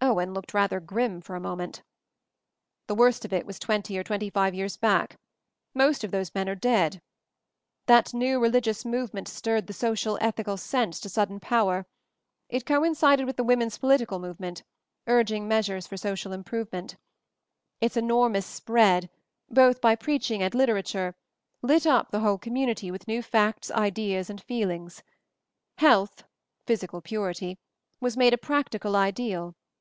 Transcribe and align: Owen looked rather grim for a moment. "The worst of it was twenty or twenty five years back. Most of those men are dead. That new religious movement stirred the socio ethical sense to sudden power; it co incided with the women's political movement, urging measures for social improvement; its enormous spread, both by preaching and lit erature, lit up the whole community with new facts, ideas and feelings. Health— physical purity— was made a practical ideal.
Owen 0.00 0.32
looked 0.32 0.54
rather 0.54 0.80
grim 0.80 1.20
for 1.20 1.34
a 1.36 1.40
moment. 1.40 1.82
"The 2.86 2.94
worst 2.94 3.24
of 3.26 3.32
it 3.32 3.44
was 3.44 3.58
twenty 3.58 3.98
or 3.98 4.02
twenty 4.04 4.30
five 4.30 4.54
years 4.54 4.76
back. 4.78 5.18
Most 5.74 6.02
of 6.02 6.12
those 6.12 6.34
men 6.34 6.48
are 6.48 6.54
dead. 6.54 7.02
That 7.86 8.14
new 8.14 8.40
religious 8.40 8.84
movement 8.86 9.28
stirred 9.28 9.66
the 9.66 9.72
socio 9.74 10.14
ethical 10.14 10.56
sense 10.56 10.98
to 11.00 11.08
sudden 11.10 11.40
power; 11.40 11.84
it 12.48 12.64
co 12.64 12.84
incided 12.84 13.26
with 13.26 13.36
the 13.36 13.44
women's 13.44 13.76
political 13.76 14.18
movement, 14.18 14.62
urging 15.08 15.46
measures 15.48 15.86
for 15.86 15.96
social 15.98 16.32
improvement; 16.32 16.96
its 17.80 17.96
enormous 17.96 18.46
spread, 18.46 19.10
both 19.50 19.80
by 19.82 19.94
preaching 19.96 20.42
and 20.42 20.54
lit 20.54 20.70
erature, 20.70 21.14
lit 21.60 21.86
up 21.86 22.12
the 22.12 22.20
whole 22.20 22.38
community 22.38 22.90
with 22.90 23.08
new 23.08 23.20
facts, 23.20 23.70
ideas 23.72 24.30
and 24.30 24.40
feelings. 24.40 25.02
Health— 25.78 26.22
physical 26.68 27.02
purity— 27.02 27.58
was 28.00 28.16
made 28.16 28.32
a 28.32 28.38
practical 28.38 28.96
ideal. 28.96 29.54